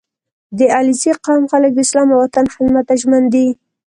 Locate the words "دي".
3.33-3.47